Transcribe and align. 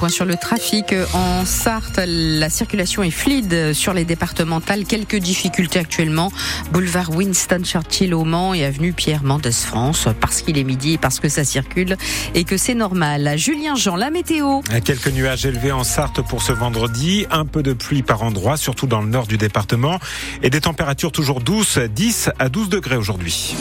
point 0.00 0.08
sur 0.08 0.24
le 0.24 0.36
trafic. 0.36 0.94
En 1.12 1.44
Sarthe, 1.44 2.00
la 2.06 2.48
circulation 2.48 3.02
est 3.02 3.10
fluide 3.10 3.74
sur 3.74 3.92
les 3.92 4.06
départementales. 4.06 4.86
Quelques 4.86 5.16
difficultés 5.16 5.78
actuellement. 5.78 6.32
Boulevard 6.72 7.10
Winston 7.10 7.60
Churchill 7.64 8.14
au 8.14 8.24
Mans 8.24 8.54
et 8.54 8.64
avenue 8.64 8.94
Pierre 8.94 9.22
Mendès 9.22 9.52
France 9.52 10.08
parce 10.18 10.40
qu'il 10.40 10.56
est 10.56 10.64
midi 10.64 10.94
et 10.94 10.98
parce 10.98 11.20
que 11.20 11.28
ça 11.28 11.44
circule 11.44 11.98
et 12.34 12.44
que 12.44 12.56
c'est 12.56 12.74
normal. 12.74 13.34
Julien 13.36 13.74
Jean, 13.74 13.94
la 13.94 14.08
météo. 14.08 14.62
Quelques 14.86 15.08
nuages 15.08 15.44
élevés 15.44 15.72
en 15.72 15.84
Sarthe 15.84 16.26
pour 16.26 16.40
ce 16.40 16.52
vendredi. 16.52 17.26
Un 17.30 17.44
peu 17.44 17.62
de 17.62 17.74
pluie 17.74 18.02
par 18.02 18.22
endroit, 18.22 18.56
surtout 18.56 18.86
dans 18.86 19.02
le 19.02 19.08
nord 19.08 19.26
du 19.26 19.36
département. 19.36 19.98
Et 20.42 20.48
des 20.48 20.62
températures 20.62 21.12
toujours 21.12 21.42
douces, 21.42 21.76
10 21.76 22.30
à 22.38 22.48
12 22.48 22.70
degrés 22.70 22.96
aujourd'hui. 22.96 23.54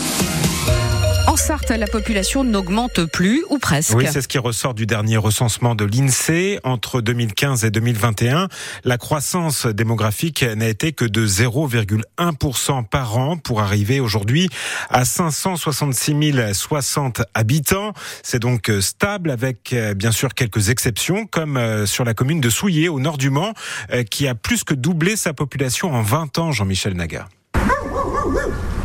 Sarthe, 1.39 1.71
la 1.71 1.87
population 1.87 2.43
n'augmente 2.43 3.05
plus, 3.05 3.43
ou 3.49 3.57
presque. 3.57 3.95
Oui, 3.95 4.05
c'est 4.11 4.21
ce 4.21 4.27
qui 4.27 4.37
ressort 4.37 4.73
du 4.73 4.85
dernier 4.85 5.17
recensement 5.17 5.73
de 5.73 5.85
l'INSEE. 5.85 6.59
Entre 6.63 7.01
2015 7.01 7.65
et 7.65 7.71
2021, 7.71 8.47
la 8.83 8.97
croissance 8.97 9.65
démographique 9.65 10.43
n'a 10.43 10.67
été 10.67 10.91
que 10.91 11.05
de 11.05 11.25
0,1% 11.25 12.85
par 12.85 13.17
an 13.17 13.37
pour 13.37 13.61
arriver 13.61 13.99
aujourd'hui 13.99 14.49
à 14.89 15.05
566 15.05 16.53
060 16.53 17.21
habitants. 17.33 17.93
C'est 18.21 18.39
donc 18.39 18.71
stable 18.81 19.31
avec 19.31 19.73
bien 19.95 20.11
sûr 20.11 20.33
quelques 20.33 20.69
exceptions, 20.69 21.25
comme 21.25 21.57
euh, 21.57 21.85
sur 21.85 22.03
la 22.03 22.13
commune 22.13 22.41
de 22.41 22.49
Souillé, 22.49 22.89
au 22.89 22.99
nord 22.99 23.17
du 23.17 23.29
Mans, 23.29 23.53
euh, 23.91 24.03
qui 24.03 24.27
a 24.27 24.35
plus 24.35 24.63
que 24.63 24.73
doublé 24.73 25.15
sa 25.15 25.33
population 25.33 25.93
en 25.93 26.01
20 26.01 26.39
ans, 26.39 26.51
Jean-Michel 26.51 26.93
Naga. 26.93 27.27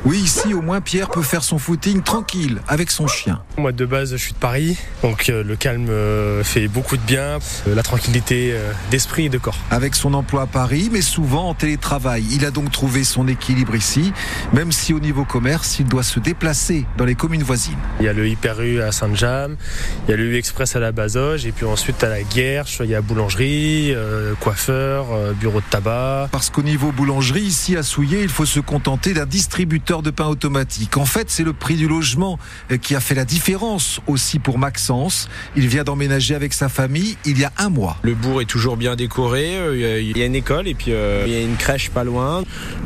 Oui, 0.07 0.19
ici 0.19 0.53
au 0.53 0.61
moins 0.61 0.83
Pierre 0.83 1.09
peut 1.09 1.23
faire 1.23 1.43
son 1.43 1.57
footing 1.57 2.03
tranquille 2.03 2.61
avec 2.69 2.91
son 2.91 3.07
chien. 3.07 3.41
Moi 3.57 3.73
de 3.73 3.87
base 3.87 4.11
je 4.13 4.17
suis 4.19 4.35
de 4.35 4.39
Paris, 4.39 4.77
donc 5.03 5.31
euh, 5.31 5.43
le 5.43 5.57
calme 5.57 5.87
euh, 5.89 6.45
fait 6.45 6.69
beaucoup 6.69 6.99
de 6.99 7.03
bien, 7.03 7.39
euh, 7.67 7.75
la 7.75 7.83
tranquillité 7.83 8.55
d'esprit 8.91 9.27
et 9.27 9.29
de 9.31 9.39
corps. 9.39 9.57
Avec 9.71 9.95
son 9.95 10.13
emploi 10.13 10.43
à 10.43 10.47
Paris, 10.47 10.91
mais 10.93 11.01
souvent 11.01 11.49
en 11.49 11.55
télétravail, 11.55 12.23
il 12.31 12.45
a 12.45 12.51
donc 12.51 12.71
trouvé 12.71 13.03
son 13.03 13.27
équilibre 13.29 13.75
ici, 13.75 14.13
même 14.53 14.73
si 14.73 14.93
au 14.93 15.01
niveau 15.01 15.25
commerce, 15.25 15.79
il 15.79 15.87
doit 15.87 16.03
se 16.03 16.21
déplacer 16.21 16.85
dans 16.99 17.07
les 17.07 17.15
communes 17.15 17.43
voisines. 17.43 17.79
Il 18.01 18.05
y 18.05 18.09
a 18.09 18.13
le 18.13 18.29
Hyper 18.29 18.61
U 18.61 18.83
à 18.83 18.93
Saint-Jam, 18.93 19.57
il 20.07 20.11
y 20.11 20.15
a 20.15 20.19
le 20.19 20.25
U 20.25 20.37
Express 20.37 20.77
à 20.77 20.81
la 20.81 20.93
Bazoge, 20.93 21.47
et 21.47 21.53
puis 21.53 21.65
ensuite 21.65 22.05
à 22.05 22.11
la 22.11 22.23
Guerche, 22.23 22.83
il 22.85 22.91
y 22.91 22.95
a 22.95 23.01
boulangerie, 23.01 23.95
coiffeur, 24.41 25.07
bureau 25.41 25.61
de 25.61 25.67
tabac. 25.71 26.29
Parce 26.31 26.51
qu'au 26.51 26.63
niveau 26.63 26.93
boulangerie, 26.93 27.41
ici 27.41 27.75
à 27.75 27.83
Souillé, 27.83 28.23
il 28.23 28.29
faut 28.29 28.45
se 28.45 28.61
contenter 28.61 29.15
d'un 29.15 29.27
distributeur 29.27 29.94
de 30.03 30.11
pain 30.11 30.27
automatique. 30.27 30.97
En 30.97 31.05
fait, 31.05 31.31
c'est 31.31 31.45
le 31.45 31.53
prix 31.53 31.77
du 31.77 31.89
logement 31.89 32.39
euh, 32.71 32.77
qui 32.77 32.95
a 32.95 33.01
fait 33.01 33.15
la 33.15 33.25
différence 33.25 34.01
aussi 34.07 34.39
pour 34.39 34.59
Maxence. 34.59 35.29
Il 35.57 35.69
vient 35.69 35.85
d'emménager 35.85 36.35
avec 36.35 36.53
sa 36.53 36.69
famille 36.69 37.17
il 37.25 37.39
y 37.39 37.45
a 37.45 37.53
un 37.59 37.69
mois. 37.69 37.97
Le 38.03 38.15
bourg 38.15 38.41
est 38.41 38.47
toujours 38.47 38.77
bien 38.77 38.97
décoré. 38.97 39.57
Euh, 39.57 40.01
il 40.01 40.17
y 40.17 40.23
a 40.23 40.27
une 40.27 40.35
école 40.35 40.69
et 40.69 40.75
puis 40.75 40.93
euh, 40.93 41.25
il 41.27 41.33
y 41.33 41.37
a 41.37 41.41
une 41.41 41.57
crèche 41.57 41.91
pas 41.91 42.05
loin. 42.05 42.43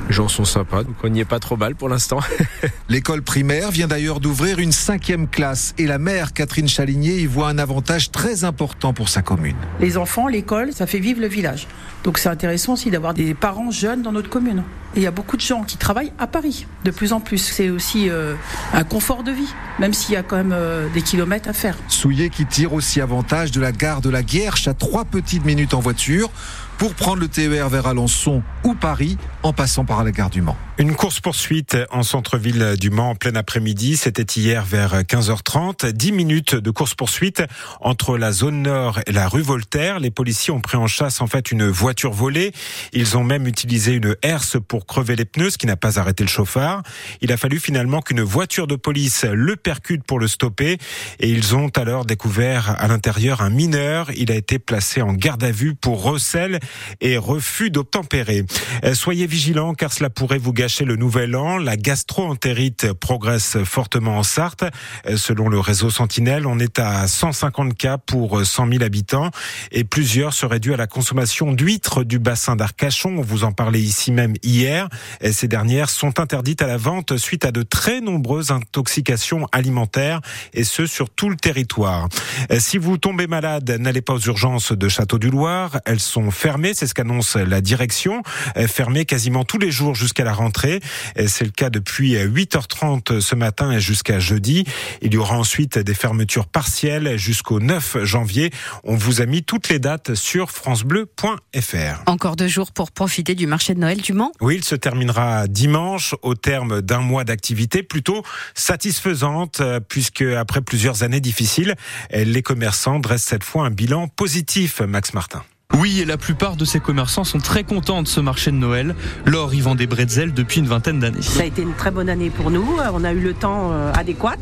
Les 0.09 0.15
gens 0.15 0.29
sont 0.29 0.45
sympas, 0.45 0.85
donc 0.85 0.97
on 1.03 1.09
n'y 1.09 1.21
est 1.21 1.25
pas 1.25 1.41
trop 1.41 1.57
mal 1.57 1.75
pour 1.75 1.89
l'instant. 1.89 2.21
L'école 2.89 3.23
primaire 3.23 3.71
vient 3.71 3.89
d'ailleurs 3.89 4.21
d'ouvrir 4.21 4.59
une 4.59 4.73
cinquième 4.73 5.29
classe 5.29 5.75
et 5.79 5.87
la 5.87 5.99
mère 5.99 6.33
Catherine 6.33 6.69
Chaligné 6.69 7.19
y 7.19 7.27
voit 7.27 7.49
un 7.49 7.59
avantage 7.59 8.11
très 8.11 8.45
important 8.45 8.93
pour 8.93 9.09
sa 9.09 9.23
commune. 9.23 9.57
Les 9.81 9.97
enfants, 9.97 10.29
l'école, 10.29 10.73
ça 10.73 10.87
fait 10.87 10.99
vivre 10.99 11.21
le 11.21 11.29
village. 11.29 11.67
Donc 12.05 12.19
c'est 12.19 12.29
intéressant 12.29 12.75
aussi 12.75 12.91
d'avoir 12.91 13.15
des 13.15 13.35
parents 13.35 13.71
jeunes 13.71 14.03
dans 14.03 14.13
notre 14.13 14.31
commune. 14.31 14.63
Et 14.95 15.01
il 15.01 15.03
y 15.03 15.07
a 15.07 15.11
beaucoup 15.11 15.37
de 15.37 15.43
gens 15.43 15.65
qui 15.65 15.77
travaillent 15.77 16.13
à 16.19 16.27
Paris, 16.27 16.67
de 16.85 16.91
plus 16.91 17.13
en 17.13 17.21
plus. 17.21 17.39
C'est 17.39 17.71
aussi 17.71 18.09
euh, 18.09 18.35
un 18.73 18.85
confort 18.85 19.23
de 19.23 19.33
vie, 19.33 19.53
même 19.79 19.93
s'il 19.93 20.15
y 20.15 20.17
a 20.17 20.23
quand 20.23 20.37
même 20.37 20.55
euh, 20.55 20.89
des 20.95 21.03
kilomètres 21.03 21.49
à 21.49 21.53
faire. 21.53 21.77
Souillet 21.89 22.31
qui 22.31 22.47
tire 22.47 22.73
aussi 22.73 23.01
avantage 23.01 23.51
de 23.51 23.61
la 23.61 23.73
gare 23.73 24.01
de 24.01 24.11
la 24.11 24.23
Guerche 24.23 24.67
à 24.67 24.75
trois 24.75 25.05
petites 25.05 25.45
minutes 25.45 25.75
en 25.75 25.81
voiture 25.81 26.31
pour 26.79 26.95
prendre 26.95 27.21
le 27.21 27.29
TER 27.29 27.69
vers 27.69 27.89
Alençon 27.89 28.43
ou 28.63 28.75
Paris 28.75 29.19
en 29.43 29.53
passant 29.53 29.85
par 29.85 30.05
la 30.05 30.13
gare 30.13 30.31
du 30.31 30.43
Mans. 30.43 30.57
Une 30.79 30.95
course-poursuite 30.95 31.77
en 31.91 32.05
centre-ville 32.05 32.77
du 32.79 32.91
Mans 32.91 33.11
en 33.11 33.15
plein 33.17 33.35
après-midi. 33.35 33.97
C'était 33.97 34.23
hier 34.23 34.65
vers 34.65 35.03
15h30. 35.03 35.91
10 35.91 36.13
minutes 36.13 36.55
de 36.55 36.71
course-poursuite 36.71 37.43
entre 37.81 38.17
la 38.17 38.31
zone 38.31 38.63
nord 38.63 39.01
et 39.07 39.13
la 39.13 39.27
rue 39.27 39.43
Voltaire. 39.43 39.99
Les 39.99 40.13
policiers 40.13 40.53
ont 40.53 40.61
pris 40.61 40.77
en 40.77 40.87
chasse 40.87 41.21
en 41.21 41.27
fait 41.27 41.51
une 41.51 41.67
voiture 41.67 42.13
volée. 42.13 42.53
Ils 42.93 43.17
ont 43.17 43.25
même 43.25 43.49
utilisé 43.49 43.95
une 43.95 44.15
herse 44.23 44.57
pour 44.69 44.87
crever 44.87 45.17
les 45.17 45.25
pneus, 45.25 45.51
ce 45.51 45.59
qui 45.59 45.67
n'a 45.67 45.77
pas 45.77 45.99
arrêté 45.99 46.23
le 46.23 46.29
chauffard. 46.29 46.85
Il 47.23 47.33
a 47.33 47.37
fallu 47.37 47.59
finalement 47.59 48.01
qu'une 48.01 48.23
voiture 48.23 48.69
de 48.69 48.77
police 48.77 49.25
le 49.25 49.57
percute 49.57 50.05
pour 50.05 50.21
le 50.21 50.29
stopper. 50.29 50.79
Et 51.19 51.29
ils 51.29 51.57
ont 51.57 51.71
alors 51.71 52.05
découvert 52.05 52.77
à 52.79 52.87
l'intérieur 52.87 53.43
un 53.43 53.51
mineur. 53.51 54.13
Il 54.17 54.31
a 54.31 54.37
été 54.37 54.61
placé 54.61 55.03
en 55.03 55.13
garde 55.13 55.43
à 55.43 55.51
vue 55.51 55.75
pour 55.75 56.05
recel 56.05 56.61
et 57.01 57.17
refus 57.17 57.71
d'obtempérer. 57.71 58.45
Euh, 58.85 58.95
soyez 58.95 59.27
vigilants 59.27 59.75
car 59.75 59.93
cela 59.93 60.11
pourrait 60.11 60.39
vous 60.39 60.53
gâcher 60.53 60.85
le 60.85 60.97
nouvel 60.97 61.37
an. 61.37 61.59
La 61.59 61.77
gastro-entérite 61.77 62.93
progresse 62.93 63.59
fortement 63.65 64.19
en 64.19 64.23
Sarthe. 64.23 64.65
Euh, 65.07 65.17
selon 65.17 65.49
le 65.49 65.61
réseau 65.61 65.91
Sentinelle, 65.91 66.47
on 66.47 66.59
est 66.59 66.79
à 66.79 67.07
150 67.07 67.77
cas 67.77 67.99
pour 67.99 68.45
100 68.45 68.69
000 68.71 68.83
habitants 68.83 69.31
et 69.73 69.85
plusieurs 69.85 70.33
seraient 70.33 70.61
dus 70.61 70.75
à 70.75 70.77
la 70.77 70.87
consommation 70.87 71.53
d'huîtres 71.53 72.05
du 72.05 72.19
bassin 72.19 72.57
d'Arcachon. 72.57 73.17
On 73.19 73.23
vous 73.23 73.45
en 73.45 73.53
parlait 73.53 73.81
ici 73.81 74.13
même 74.13 74.35
hier. 74.43 74.89
Ces 75.31 75.49
dernières 75.49 75.91
sont 75.91 76.21
interdites 76.21 76.63
à 76.63 76.67
la 76.67 76.77
vente 76.77 77.17
suite 77.17 77.45
à 77.45 77.53
de 77.53 77.63
très 77.63 78.01
nombreuses 78.01 78.51
intoxications 78.51 79.47
alimentaires 79.53 80.21
et 80.53 80.65
ce 80.65 80.87
sur 80.87 81.11
tout 81.11 81.31
le 81.31 81.37
territoire. 81.37 82.09
Euh, 82.51 82.59
si 82.61 82.79
vous 82.79 82.99
tombez 82.99 83.27
malade, 83.27 83.71
n'allez 83.79 84.03
pas 84.03 84.15
aux 84.15 84.21
urgences 84.21 84.73
de 84.73 84.89
Château 84.89 85.19
du 85.19 85.31
Loir. 85.31 85.81
Elles 85.85 86.01
sont 86.01 86.31
fermées 86.31 86.58
c'est 86.75 86.87
ce 86.87 86.95
qu'annonce 86.95 87.37
la 87.37 87.61
direction, 87.61 88.23
fermée 88.67 89.05
quasiment 89.05 89.45
tous 89.45 89.59
les 89.59 89.71
jours 89.71 89.95
jusqu'à 89.95 90.25
la 90.25 90.33
rentrée. 90.33 90.81
C'est 91.27 91.45
le 91.45 91.51
cas 91.51 91.71
depuis 91.71 92.15
8h30 92.15 93.21
ce 93.21 93.35
matin 93.35 93.73
et 93.73 93.81
jusqu'à 93.81 94.19
jeudi. 94.19 94.65
Il 95.03 95.15
y 95.15 95.17
aura 95.17 95.37
ensuite 95.37 95.79
des 95.79 95.95
fermetures 95.95 96.47
partielles 96.47 97.17
jusqu'au 97.17 97.61
9 97.61 98.05
janvier. 98.05 98.51
On 98.85 98.97
vous 98.97 99.21
a 99.21 99.27
mis 99.27 99.43
toutes 99.43 99.69
les 99.69 99.79
dates 99.79 100.15
sur 100.15 100.51
francebleu.fr. 100.51 102.03
Encore 102.07 102.37
deux 102.37 102.49
jours 102.49 102.73
pour 102.73 102.91
profiter 102.93 103.35
du 103.35 103.47
marché 103.47 103.75
de 103.75 103.81
Noël 103.81 104.01
du 104.01 104.13
Mans 104.13 104.33
Oui, 104.41 104.57
il 104.57 104.65
se 104.65 104.75
terminera 104.75 105.47
dimanche 105.47 106.15
au 106.23 106.35
terme 106.35 106.83
d'un 106.83 107.01
mois 107.01 107.25
d'activité 107.25 107.83
plutôt 107.83 108.23
satisfaisante 108.55 109.63
puisque 109.89 110.23
après 110.23 110.61
plusieurs 110.61 111.03
années 111.03 111.21
difficiles, 111.21 111.75
les 112.13 112.43
commerçants 112.43 112.99
dressent 112.99 113.25
cette 113.25 113.45
fois 113.45 113.67
un 113.67 113.71
bilan 113.71 114.09
positif, 114.09 114.81
Max 114.81 115.15
Martin. 115.15 115.43
Oui, 115.77 116.01
et 116.01 116.07
la 116.07 116.17
plupart 116.17 116.57
de 116.57 116.65
ces 116.65 116.81
commerçants 116.81 117.25
sont 117.25 117.39
très 117.39 117.63
contents 117.63 118.03
de 118.03 118.09
ce 118.09 118.21
marché 118.21 118.51
de 118.51 118.57
Noël. 118.57 118.95
Laure 119.27 119.53
y 119.55 119.61
vend 119.61 119.75
des 119.75 119.87
bretzels 119.87 120.33
depuis 120.33 120.61
une 120.61 120.67
vingtaine 120.67 120.99
d'années. 120.99 121.21
Ça 121.21 121.43
a 121.43 121.45
été 121.45 121.61
une 121.61 121.75
très 121.75 121.91
bonne 121.91 122.09
année 122.09 122.31
pour 122.31 122.51
nous. 122.51 122.67
On 122.95 123.05
a 123.05 123.13
eu 123.13 123.21
le 123.21 123.35
temps 123.35 123.71
euh, 123.73 123.93
adéquat. 123.93 124.37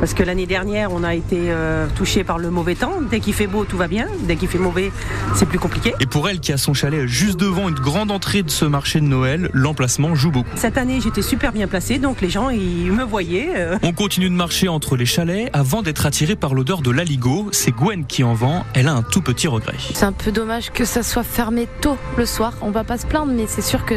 Parce 0.00 0.14
que 0.14 0.22
l'année 0.22 0.46
dernière, 0.46 0.92
on 0.92 1.02
a 1.02 1.14
été 1.14 1.46
euh, 1.48 1.86
touché 1.96 2.22
par 2.22 2.38
le 2.38 2.50
mauvais 2.50 2.76
temps. 2.76 2.94
Dès 3.10 3.18
qu'il 3.18 3.34
fait 3.34 3.48
beau, 3.48 3.64
tout 3.64 3.76
va 3.76 3.88
bien. 3.88 4.06
Dès 4.22 4.36
qu'il 4.36 4.48
fait 4.48 4.58
mauvais, 4.58 4.92
c'est 5.34 5.46
plus 5.46 5.58
compliqué. 5.58 5.92
Et 6.00 6.06
pour 6.06 6.28
elle, 6.28 6.38
qui 6.38 6.52
a 6.52 6.56
son 6.56 6.72
chalet 6.72 7.06
juste 7.06 7.38
devant 7.38 7.68
une 7.68 7.74
grande 7.74 8.12
entrée 8.12 8.42
de 8.42 8.50
ce 8.50 8.64
marché 8.64 9.00
de 9.00 9.06
Noël, 9.06 9.50
l'emplacement 9.52 10.14
joue 10.14 10.30
beaucoup. 10.30 10.48
Cette 10.54 10.78
année, 10.78 11.00
j'étais 11.00 11.22
super 11.22 11.52
bien 11.52 11.66
placée, 11.66 11.98
donc 11.98 12.20
les 12.20 12.30
gens, 12.30 12.50
ils 12.50 12.92
me 12.92 13.02
voyaient. 13.02 13.50
Euh. 13.56 13.78
On 13.82 13.92
continue 13.92 14.30
de 14.30 14.34
marcher 14.34 14.68
entre 14.68 14.96
les 14.96 15.06
chalets 15.06 15.50
avant 15.52 15.82
d'être 15.82 16.06
attiré 16.06 16.36
par 16.36 16.54
l'odeur 16.54 16.80
de 16.80 16.90
l'aligot. 16.90 17.48
C'est 17.50 17.72
Gwen 17.72 18.04
qui 18.06 18.22
en 18.22 18.34
vend. 18.34 18.64
Elle 18.74 18.86
a 18.86 18.92
un 18.92 19.02
tout 19.02 19.20
petit 19.20 19.48
regret. 19.48 19.74
C'est 19.94 20.04
un 20.04 20.12
peu 20.12 20.30
dommage 20.30 20.70
que 20.70 20.84
ça 20.84 21.02
soit 21.02 21.24
fermé 21.24 21.66
tôt 21.80 21.96
le 22.16 22.26
soir. 22.26 22.52
On 22.62 22.70
va 22.70 22.84
pas 22.84 22.98
se 22.98 23.06
plaindre, 23.06 23.32
mais 23.32 23.46
c'est 23.48 23.62
sûr 23.62 23.84
qu'on 23.84 23.96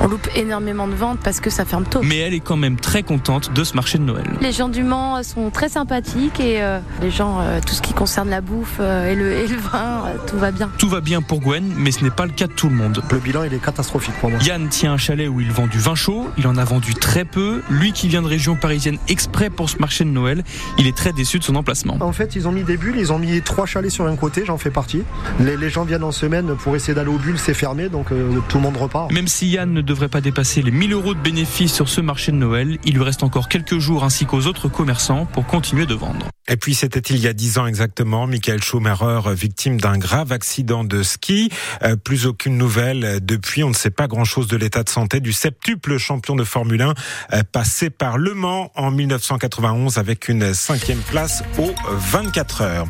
on 0.00 0.08
loupe 0.08 0.28
énormément 0.34 0.88
de 0.88 0.94
ventes 0.94 1.20
parce 1.22 1.40
que 1.40 1.50
ça 1.50 1.64
ferme 1.64 1.84
tôt. 1.84 2.00
Mais 2.02 2.18
elle 2.18 2.34
est 2.34 2.40
quand 2.40 2.56
même 2.56 2.76
très 2.76 3.02
contente 3.02 3.52
de 3.52 3.62
ce 3.62 3.74
marché 3.74 3.98
de 3.98 4.04
Noël. 4.04 4.26
Les 4.40 4.52
gens 4.52 4.68
du 4.68 4.82
sont 5.22 5.50
très 5.50 5.68
sympathiques 5.68 6.40
et 6.40 6.62
euh, 6.62 6.78
les 7.00 7.10
gens, 7.10 7.40
euh, 7.40 7.60
tout 7.64 7.74
ce 7.74 7.82
qui 7.82 7.92
concerne 7.92 8.28
la 8.28 8.40
bouffe 8.40 8.76
euh, 8.80 9.10
et, 9.10 9.14
le, 9.14 9.56
vin, 9.56 10.04
tout 10.26 10.38
va 10.38 10.50
bien. 10.50 10.70
Tout 10.78 10.88
va 10.88 11.00
bien 11.00 11.22
pour 11.22 11.40
Gwen, 11.40 11.72
mais 11.76 11.90
ce 11.90 12.04
n'est 12.04 12.10
pas 12.10 12.26
le 12.26 12.32
cas 12.32 12.46
de 12.46 12.52
tout 12.52 12.68
le 12.68 12.74
monde. 12.74 13.02
Le 13.10 13.18
bilan, 13.18 13.44
il 13.44 13.54
est 13.54 13.62
catastrophique 13.62 14.14
pour 14.20 14.30
moi. 14.30 14.38
Yann 14.42 14.68
tient 14.68 14.92
un 14.92 14.96
chalet 14.96 15.28
où 15.28 15.40
il 15.40 15.50
vend 15.50 15.66
du 15.66 15.78
vin 15.78 15.94
chaud. 15.94 16.28
Il 16.38 16.46
en 16.46 16.56
a 16.56 16.64
vendu 16.64 16.94
très 16.94 17.24
peu. 17.24 17.62
Lui 17.70 17.92
qui 17.92 18.08
vient 18.08 18.22
de 18.22 18.26
région 18.26 18.56
parisienne 18.56 18.98
exprès 19.08 19.50
pour 19.50 19.70
ce 19.70 19.78
marché 19.78 20.04
de 20.04 20.10
Noël, 20.10 20.44
il 20.78 20.86
est 20.86 20.96
très 20.96 21.12
déçu 21.12 21.38
de 21.38 21.44
son 21.44 21.56
emplacement. 21.56 21.96
En 22.00 22.12
fait, 22.12 22.36
ils 22.36 22.46
ont 22.48 22.52
mis 22.52 22.64
des 22.64 22.76
bulles, 22.76 22.96
ils 22.98 23.12
ont 23.12 23.18
mis 23.18 23.40
trois 23.42 23.66
chalets 23.66 23.90
sur 23.90 24.06
un 24.06 24.16
côté, 24.16 24.44
j'en 24.46 24.58
fais 24.58 24.70
partie. 24.70 25.02
Les, 25.40 25.70
gens 25.70 25.84
viennent 25.84 26.04
en 26.04 26.12
semaine 26.12 26.54
pour 26.56 26.76
essayer 26.76 26.94
d'aller 26.94 27.10
aux 27.10 27.18
bulles, 27.18 27.38
c'est 27.38 27.54
fermé, 27.54 27.88
donc 27.88 28.08
tout 28.48 28.58
le 28.58 28.62
monde 28.62 28.76
repart. 28.76 29.12
Même 29.12 29.26
si 29.26 29.48
Yann 29.48 29.72
ne 29.72 29.80
devrait 29.80 30.08
pas 30.08 30.20
dépasser 30.20 30.62
les 30.62 30.70
1000 30.70 30.92
euros 30.92 31.14
de 31.14 31.18
bénéfices 31.20 31.72
sur 31.72 31.88
ce 31.88 32.00
marché 32.00 32.30
de 32.30 32.36
Noël, 32.36 32.78
il 32.84 32.94
lui 32.94 33.02
reste 33.02 33.22
encore 33.22 33.48
quelques 33.48 33.78
jours 33.78 34.04
ainsi 34.04 34.26
qu'aux 34.26 34.46
autres 34.46 34.68
commerçants 34.86 35.26
pour 35.26 35.46
continuer 35.46 35.84
de 35.84 35.94
vendre. 35.94 36.28
Et 36.48 36.56
puis 36.56 36.74
c'était 36.74 37.00
il 37.00 37.18
y 37.18 37.26
a 37.26 37.32
dix 37.32 37.58
ans 37.58 37.66
exactement, 37.66 38.28
Michael 38.28 38.62
Schumacher 38.62 39.34
victime 39.34 39.80
d'un 39.80 39.98
grave 39.98 40.30
accident 40.30 40.84
de 40.84 41.02
ski. 41.02 41.50
Euh, 41.82 41.96
plus 41.96 42.26
aucune 42.26 42.56
nouvelle 42.56 43.18
depuis. 43.20 43.64
On 43.64 43.70
ne 43.70 43.74
sait 43.74 43.90
pas 43.90 44.06
grand-chose 44.06 44.46
de 44.46 44.56
l'état 44.56 44.84
de 44.84 44.88
santé 44.88 45.18
du 45.18 45.32
septuple 45.32 45.98
champion 45.98 46.36
de 46.36 46.44
Formule 46.44 46.82
1 46.82 46.94
euh, 47.32 47.42
passé 47.50 47.90
par 47.90 48.16
Le 48.16 48.34
Mans 48.34 48.70
en 48.76 48.92
1991 48.92 49.98
avec 49.98 50.28
une 50.28 50.54
cinquième 50.54 51.00
place 51.00 51.42
aux 51.58 51.74
24 51.88 52.60
heures. 52.62 52.86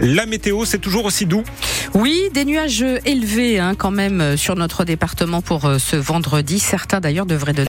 La 0.00 0.24
météo, 0.24 0.64
c'est 0.64 0.78
toujours 0.78 1.04
aussi 1.04 1.26
doux 1.26 1.44
Oui, 1.92 2.18
des 2.32 2.46
nuages 2.46 2.86
élevés 3.04 3.58
hein, 3.58 3.74
quand 3.74 3.90
même 3.90 4.38
sur 4.38 4.56
notre 4.56 4.84
département 4.84 5.42
pour 5.42 5.70
ce 5.78 5.96
vendredi. 5.96 6.58
Certains 6.58 7.00
d'ailleurs 7.00 7.26
devraient 7.26 7.52
donner 7.52 7.62